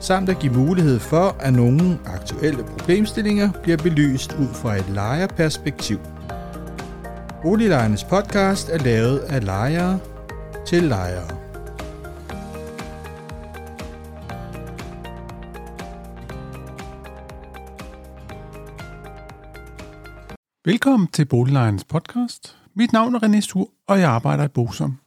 [0.00, 5.98] samt at give mulighed for, at nogle aktuelle problemstillinger bliver belyst ud fra et lejerperspektiv.
[7.42, 9.98] Boliglejernes podcast er lavet af lejere
[10.66, 11.38] til lejere.
[20.64, 22.56] Velkommen til Boliglejernes podcast.
[22.76, 24.98] Mit navn er René Stur, og jeg arbejder i Bosom.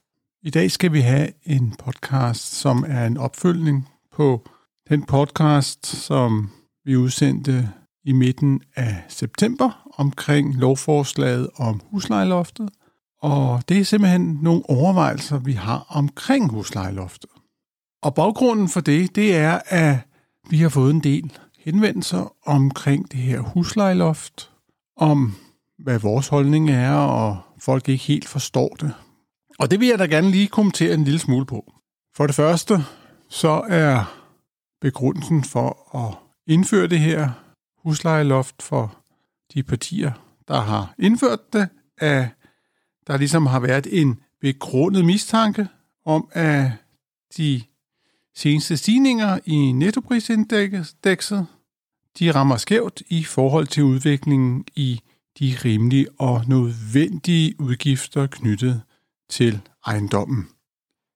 [0.44, 4.48] I dag skal vi have en podcast, som er en opfølgning på
[4.90, 6.50] den podcast, som
[6.86, 7.70] vi udsendte
[8.06, 12.70] i midten af september omkring lovforslaget om huslejeloftet.
[13.22, 17.30] Og det er simpelthen nogle overvejelser, vi har omkring huslejeloftet.
[18.04, 19.98] Og baggrunden for det, det er, at
[20.50, 24.52] vi har fået en del henvendelser omkring det her huslejeloft,
[24.98, 25.36] om
[25.84, 28.94] hvad vores holdning er, og folk ikke helt forstår det.
[29.60, 31.74] Og det vil jeg da gerne lige kommentere en lille smule på.
[32.16, 32.84] For det første,
[33.30, 34.21] så er
[34.82, 37.30] begrundelsen for at indføre det her
[37.84, 38.98] huslejeloft for
[39.54, 40.12] de partier,
[40.48, 42.28] der har indført det, at
[43.08, 45.68] der ligesom har været en begrundet mistanke
[46.06, 46.72] om, at
[47.38, 47.62] de
[48.36, 51.48] seneste stigninger i nettoprisindekset,
[52.20, 55.02] de rammer skævt i forhold til udviklingen i
[55.40, 58.82] de rimelige og nødvendige udgifter knyttet
[59.30, 60.48] til ejendommen.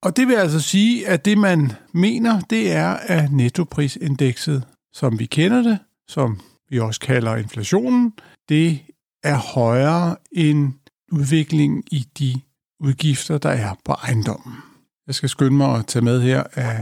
[0.06, 5.26] Og det vil altså sige, at det man mener, det er, at nettoprisindekset, som vi
[5.26, 6.40] kender det, som
[6.70, 8.14] vi også kalder inflationen,
[8.50, 8.80] det
[9.24, 10.74] er højere end
[11.12, 12.42] udviklingen i de
[12.80, 14.54] udgifter, der er på ejendommen.
[15.08, 16.78] Jeg skal skynde mig at tage med her, at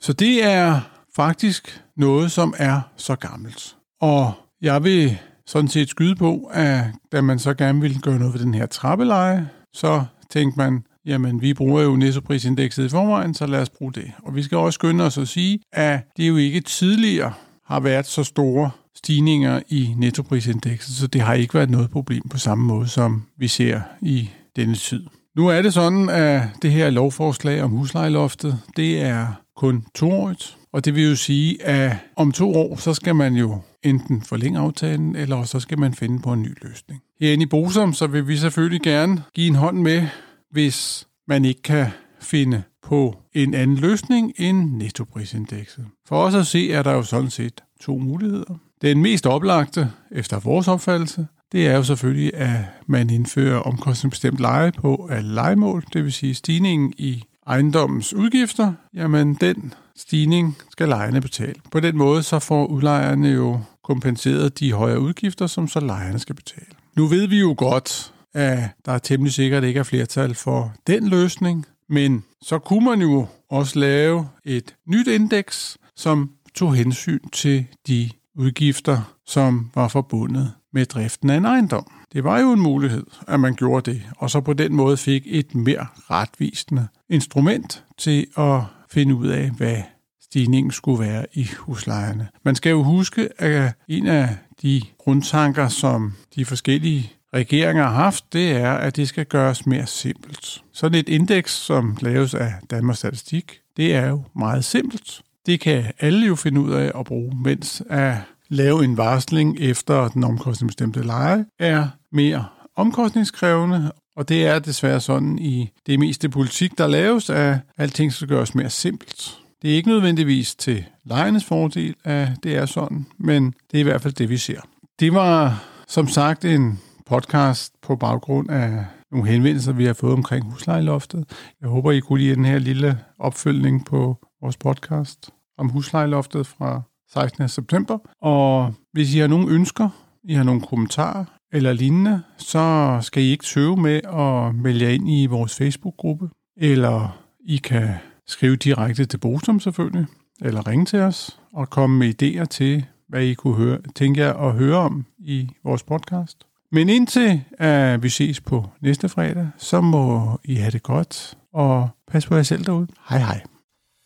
[0.00, 0.80] Så det er
[1.16, 3.76] faktisk noget, som er så gammelt.
[4.00, 4.32] Og
[4.62, 8.40] jeg vil sådan set skyde på, at da man så gerne ville gøre noget ved
[8.40, 13.62] den her trappeleje, så tænkte man, jamen vi bruger jo nettoprisindekset i forvejen, så lad
[13.62, 14.12] os bruge det.
[14.22, 17.32] Og vi skal også skynde os at sige, at det jo ikke tidligere
[17.66, 22.38] har været så store stigninger i nettoprisindekset, så det har ikke været noget problem på
[22.38, 25.06] samme måde, som vi ser i denne tid.
[25.36, 29.26] Nu er det sådan, at det her lovforslag om huslejeloftet, det er
[29.56, 33.58] kun toårigt, og det vil jo sige, at om to år, så skal man jo
[33.82, 37.00] enten forlænge aftalen, eller så skal man finde på en ny løsning.
[37.20, 40.06] Herinde i Bosom, så vil vi selvfølgelig gerne give en hånd med,
[40.50, 41.86] hvis man ikke kan
[42.20, 45.86] finde på en anden løsning end nettoprisindekset.
[46.08, 48.58] For os at se er der jo sådan set to muligheder.
[48.82, 54.72] Den mest oplagte, efter vores opfattelse, det er jo selvfølgelig, at man indfører omkostningsbestemt leje
[54.72, 61.20] på alle legemål, det vil sige stigningen i ejendommens udgifter, jamen den stigning skal lejerne
[61.20, 61.54] betale.
[61.70, 66.34] På den måde så får udlejerne jo kompenseret de højere udgifter, som så lejerne skal
[66.34, 66.66] betale.
[66.96, 71.08] Nu ved vi jo godt, at der er temmelig sikkert ikke er flertal for den
[71.08, 77.66] løsning, men så kunne man jo også lave et nyt indeks, som tog hensyn til
[77.88, 81.92] de udgifter, som var forbundet med driften af en ejendom.
[82.12, 85.22] Det var jo en mulighed, at man gjorde det, og så på den måde fik
[85.26, 89.76] et mere retvisende instrument til at finde ud af, hvad
[90.22, 92.28] stigningen skulle være i huslejerne.
[92.44, 98.32] Man skal jo huske, at en af de grundtanker, som de forskellige regeringer har haft,
[98.32, 100.62] det er, at det skal gøres mere simpelt.
[100.72, 105.22] Sådan et indeks, som laves af Danmarks Statistik, det er jo meget simpelt.
[105.46, 108.16] Det kan alle jo finde ud af at bruge, mens at
[108.48, 112.44] lave en varsling efter den omkostningsbestemte leje er mere
[112.76, 118.28] omkostningskrævende, og det er desværre sådan i det meste politik, der laves, at alting skal
[118.28, 119.38] gøres mere simpelt.
[119.62, 123.82] Det er ikke nødvendigvis til lejernes fordel, at det er sådan, men det er i
[123.82, 124.60] hvert fald det, vi ser.
[125.00, 130.44] Det var som sagt en podcast på baggrund af nogle henvendelser, vi har fået omkring
[130.44, 131.24] huslejeloftet.
[131.60, 136.82] Jeg håber, I kunne lide den her lille opfølgning på vores podcast om huslejeloftet fra
[137.12, 137.48] 16.
[137.48, 137.98] september.
[138.22, 139.88] Og hvis I har nogle ønsker,
[140.24, 144.90] I har nogle kommentarer eller lignende, så skal I ikke tøve med at melde jer
[144.90, 147.94] ind i vores Facebook-gruppe, eller I kan
[148.26, 150.06] skrive direkte til Bosom selvfølgelig,
[150.42, 154.34] eller ringe til os og komme med idéer til, hvad I kunne høre, tænke jer
[154.34, 156.46] at høre om i vores podcast.
[156.72, 161.88] Men indtil at vi ses på næste fredag, så må I have det godt, og
[162.10, 162.88] pas på jer selv derude.
[163.08, 163.55] Hej hej.